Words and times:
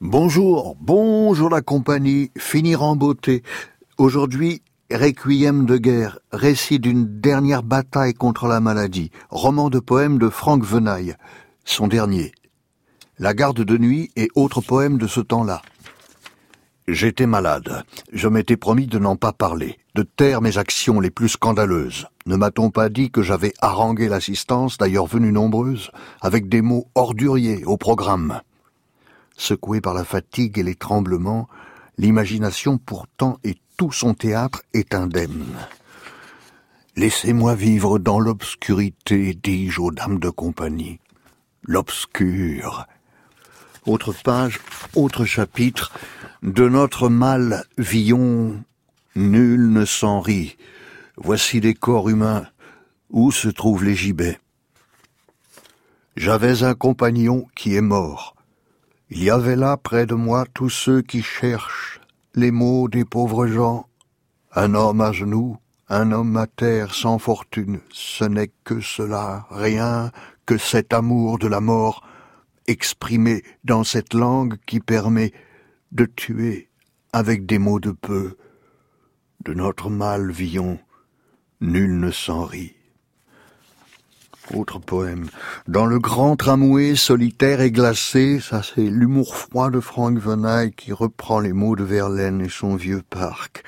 Bonjour, 0.00 0.76
bonjour 0.80 1.50
la 1.50 1.60
compagnie, 1.60 2.30
finir 2.38 2.82
en 2.82 2.94
beauté. 2.94 3.42
Aujourd'hui, 3.98 4.62
Requiem 4.92 5.66
de 5.66 5.76
guerre, 5.76 6.18
récit 6.30 6.78
d'une 6.78 7.20
dernière 7.20 7.62
bataille 7.62 8.14
contre 8.14 8.46
la 8.46 8.60
maladie, 8.60 9.10
roman 9.30 9.70
de 9.70 9.80
poème 9.80 10.18
de 10.18 10.28
Franck 10.28 10.62
Venaille, 10.62 11.16
son 11.64 11.88
dernier. 11.88 12.32
La 13.18 13.34
garde 13.34 13.62
de 13.62 13.78
nuit 13.78 14.10
et 14.14 14.28
autres 14.34 14.60
poèmes 14.60 14.98
de 14.98 15.06
ce 15.06 15.20
temps-là. 15.20 15.62
J'étais 16.86 17.26
malade. 17.26 17.82
Je 18.12 18.28
m'étais 18.28 18.58
promis 18.58 18.86
de 18.86 18.98
n'en 18.98 19.16
pas 19.16 19.32
parler, 19.32 19.78
de 19.94 20.02
taire 20.02 20.42
mes 20.42 20.58
actions 20.58 21.00
les 21.00 21.10
plus 21.10 21.30
scandaleuses. 21.30 22.06
Ne 22.26 22.36
m'a-t-on 22.36 22.70
pas 22.70 22.90
dit 22.90 23.10
que 23.10 23.22
j'avais 23.22 23.54
harangué 23.60 24.06
l'assistance, 24.06 24.76
d'ailleurs 24.76 25.06
venue 25.06 25.32
nombreuse, 25.32 25.90
avec 26.20 26.48
des 26.48 26.60
mots 26.60 26.88
orduriers 26.94 27.64
au 27.64 27.78
programme? 27.78 28.42
Secoué 29.36 29.80
par 29.80 29.94
la 29.94 30.04
fatigue 30.04 30.58
et 30.58 30.62
les 30.62 30.74
tremblements, 30.74 31.48
l'imagination 31.96 32.76
pourtant 32.76 33.38
et 33.44 33.56
tout 33.78 33.90
son 33.90 34.12
théâtre 34.12 34.62
est 34.74 34.94
indemne. 34.94 35.46
Laissez-moi 36.96 37.54
vivre 37.54 37.98
dans 37.98 38.20
l'obscurité, 38.20 39.36
dis-je 39.42 39.80
aux 39.80 39.90
dames 39.90 40.18
de 40.18 40.28
compagnie. 40.28 41.00
L'obscur. 41.62 42.86
Autre 43.86 44.14
page, 44.22 44.60
autre 44.94 45.24
chapitre, 45.24 45.92
de 46.44 46.68
notre 46.68 47.08
mal, 47.08 47.64
Villon, 47.78 48.62
nul 49.16 49.72
ne 49.72 49.86
s'en 49.86 50.20
rit. 50.20 50.58
Voici 51.16 51.58
des 51.60 51.72
corps 51.72 52.10
humains. 52.10 52.46
Où 53.08 53.32
se 53.32 53.48
trouvent 53.48 53.84
les 53.84 53.94
gibets 53.94 54.38
J'avais 56.16 56.62
un 56.62 56.74
compagnon 56.74 57.46
qui 57.56 57.76
est 57.76 57.80
mort. 57.80 58.36
Il 59.08 59.22
y 59.22 59.30
avait 59.30 59.56
là 59.56 59.78
près 59.78 60.04
de 60.04 60.14
moi 60.14 60.44
tous 60.52 60.68
ceux 60.68 61.00
qui 61.00 61.22
cherchent 61.22 62.00
les 62.34 62.50
mots 62.50 62.88
des 62.88 63.06
pauvres 63.06 63.46
gens. 63.46 63.86
Un 64.54 64.74
homme 64.74 65.00
à 65.00 65.12
genoux, 65.12 65.56
un 65.88 66.12
homme 66.12 66.36
à 66.36 66.46
terre 66.46 66.94
sans 66.94 67.18
fortune, 67.18 67.80
ce 67.90 68.24
n'est 68.24 68.52
que 68.64 68.80
cela, 68.80 69.46
rien 69.50 70.10
que 70.44 70.58
cet 70.58 70.92
amour 70.92 71.38
de 71.38 71.46
la 71.46 71.60
mort 71.60 72.06
exprimé 72.66 73.44
dans 73.64 73.84
cette 73.84 74.12
langue 74.12 74.56
qui 74.66 74.80
permet 74.80 75.32
de 75.94 76.06
tuer 76.06 76.68
avec 77.12 77.46
des 77.46 77.58
mots 77.58 77.80
de 77.80 77.92
peu. 77.92 78.36
De 79.44 79.54
notre 79.54 79.90
mal 79.90 80.30
Villon, 80.30 80.78
nul 81.60 81.98
ne 81.98 82.10
s'en 82.10 82.44
rit. 82.44 82.74
Autre 84.52 84.78
poème. 84.78 85.28
Dans 85.68 85.86
le 85.86 85.98
grand 85.98 86.36
tramway 86.36 86.96
solitaire 86.96 87.60
et 87.60 87.70
glacé, 87.70 88.40
ça 88.40 88.62
c'est 88.62 88.82
l'humour 88.82 89.36
froid 89.36 89.70
de 89.70 89.80
Franck 89.80 90.18
Venaille 90.18 90.72
qui 90.72 90.92
reprend 90.92 91.40
les 91.40 91.52
mots 91.52 91.76
de 91.76 91.84
Verlaine 91.84 92.42
et 92.42 92.50
son 92.50 92.76
vieux 92.76 93.02
parc. 93.08 93.62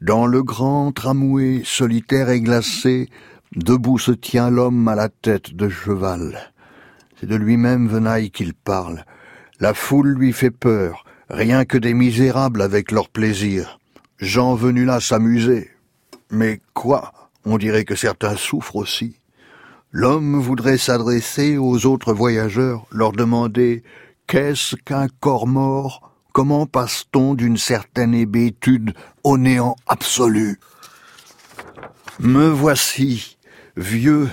Dans 0.00 0.26
le 0.26 0.42
grand 0.42 0.92
tramway 0.92 1.62
solitaire 1.64 2.30
et 2.30 2.40
glacé, 2.40 3.08
debout 3.54 3.98
se 3.98 4.12
tient 4.12 4.50
l'homme 4.50 4.88
à 4.88 4.94
la 4.94 5.08
tête 5.08 5.54
de 5.54 5.68
cheval. 5.68 6.52
C'est 7.20 7.26
de 7.26 7.36
lui-même 7.36 7.86
Venaille 7.86 8.30
qu'il 8.30 8.54
parle. 8.54 9.04
La 9.60 9.74
foule 9.74 10.08
lui 10.08 10.32
fait 10.32 10.50
peur, 10.50 11.05
Rien 11.28 11.64
que 11.64 11.76
des 11.76 11.92
misérables 11.92 12.62
avec 12.62 12.92
leur 12.92 13.08
plaisir. 13.08 13.80
Gens 14.18 14.54
venus 14.54 14.86
là 14.86 15.00
s'amuser. 15.00 15.70
Mais 16.30 16.60
quoi? 16.72 17.12
On 17.44 17.58
dirait 17.58 17.84
que 17.84 17.96
certains 17.96 18.36
souffrent 18.36 18.76
aussi. 18.76 19.18
L'homme 19.90 20.38
voudrait 20.38 20.78
s'adresser 20.78 21.58
aux 21.58 21.86
autres 21.86 22.12
voyageurs, 22.12 22.86
leur 22.92 23.12
demander 23.12 23.82
Qu'est-ce 24.26 24.76
qu'un 24.76 25.08
corps 25.20 25.46
mort? 25.46 26.12
Comment 26.32 26.66
passe-t-on 26.66 27.34
d'une 27.34 27.56
certaine 27.56 28.14
hébétude 28.14 28.92
au 29.24 29.38
néant 29.38 29.74
absolu 29.86 30.60
Me 32.20 32.48
voici, 32.48 33.38
vieux, 33.76 34.28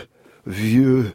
vieux, 0.46 1.14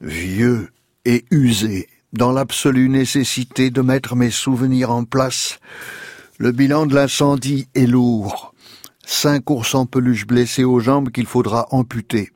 vieux 0.00 0.70
et 1.04 1.24
usé 1.30 1.89
dans 2.12 2.32
l'absolue 2.32 2.88
nécessité 2.88 3.70
de 3.70 3.82
mettre 3.82 4.16
mes 4.16 4.30
souvenirs 4.30 4.90
en 4.90 5.04
place. 5.04 5.60
Le 6.38 6.52
bilan 6.52 6.86
de 6.86 6.94
l'incendie 6.94 7.68
est 7.74 7.86
lourd. 7.86 8.54
Cinq 9.04 9.50
ours 9.50 9.74
en 9.74 9.86
peluche 9.86 10.26
blessés 10.26 10.64
aux 10.64 10.80
jambes 10.80 11.10
qu'il 11.10 11.26
faudra 11.26 11.66
amputer. 11.70 12.32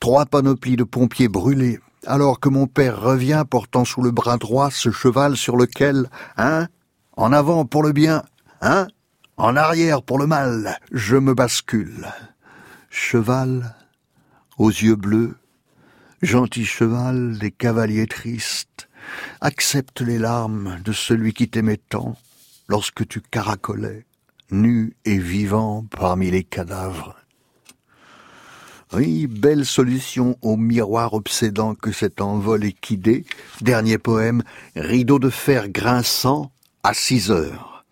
Trois 0.00 0.26
panoplies 0.26 0.76
de 0.76 0.84
pompiers 0.84 1.28
brûlés. 1.28 1.80
Alors 2.06 2.38
que 2.38 2.48
mon 2.48 2.66
père 2.66 3.00
revient 3.00 3.44
portant 3.48 3.84
sous 3.84 4.02
le 4.02 4.10
bras 4.10 4.36
droit 4.36 4.70
ce 4.70 4.90
cheval 4.90 5.36
sur 5.36 5.56
lequel, 5.56 6.10
hein, 6.36 6.68
en 7.16 7.32
avant 7.32 7.64
pour 7.64 7.82
le 7.82 7.92
bien, 7.92 8.22
hein, 8.60 8.88
en 9.36 9.56
arrière 9.56 10.02
pour 10.02 10.18
le 10.18 10.26
mal, 10.26 10.78
je 10.92 11.16
me 11.16 11.34
bascule. 11.34 12.06
Cheval, 12.90 13.74
aux 14.58 14.68
yeux 14.68 14.96
bleus, 14.96 15.36
gentil 16.20 16.66
cheval 16.66 17.38
des 17.38 17.50
cavaliers 17.50 18.06
tristes, 18.06 18.88
Accepte 19.40 20.00
les 20.00 20.18
larmes 20.18 20.78
de 20.84 20.92
celui 20.92 21.32
qui 21.32 21.48
t'aimait 21.48 21.80
tant 21.88 22.16
lorsque 22.68 23.06
tu 23.06 23.20
caracolais, 23.20 24.06
nu 24.50 24.94
et 25.04 25.18
vivant 25.18 25.84
parmi 25.90 26.30
les 26.30 26.44
cadavres. 26.44 27.16
Oui, 28.92 29.26
belle 29.26 29.66
solution 29.66 30.36
au 30.40 30.56
miroir 30.56 31.14
obsédant 31.14 31.74
que 31.74 31.90
cet 31.90 32.20
envol 32.20 32.64
équidé. 32.64 33.24
Dernier 33.60 33.98
poème, 33.98 34.42
rideau 34.76 35.18
de 35.18 35.30
fer 35.30 35.68
grinçant 35.68 36.52
à 36.84 36.94
six 36.94 37.30
heures. 37.30 37.84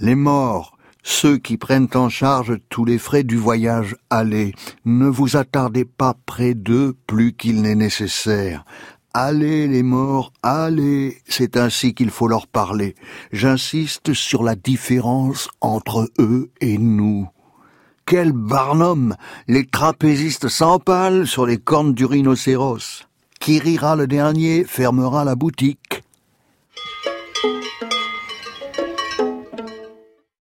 Les 0.00 0.16
morts, 0.16 0.76
ceux 1.02 1.38
qui 1.38 1.56
prennent 1.56 1.88
en 1.94 2.08
charge 2.08 2.58
tous 2.68 2.84
les 2.84 2.98
frais 2.98 3.22
du 3.22 3.36
voyage 3.36 3.96
allez, 4.08 4.52
ne 4.84 5.06
vous 5.06 5.36
attardez 5.36 5.84
pas 5.84 6.16
près 6.26 6.54
d'eux 6.54 6.96
plus 7.06 7.32
qu'il 7.32 7.62
n'est 7.62 7.74
nécessaire. 7.74 8.64
Allez 9.12 9.66
les 9.66 9.82
morts, 9.82 10.32
allez, 10.44 11.18
c'est 11.26 11.56
ainsi 11.56 11.94
qu'il 11.94 12.10
faut 12.10 12.28
leur 12.28 12.46
parler. 12.46 12.94
J'insiste 13.32 14.14
sur 14.14 14.44
la 14.44 14.54
différence 14.54 15.48
entre 15.60 16.08
eux 16.20 16.52
et 16.60 16.78
nous. 16.78 17.28
Quel 18.06 18.30
barnum 18.30 19.16
Les 19.48 19.66
trapézistes 19.66 20.46
s'empalent 20.48 21.26
sur 21.26 21.44
les 21.44 21.58
cornes 21.58 21.92
du 21.92 22.04
rhinocéros. 22.04 23.08
Qui 23.40 23.58
rira 23.58 23.96
le 23.96 24.06
dernier 24.06 24.62
fermera 24.64 25.24
la 25.24 25.34
boutique. 25.34 25.79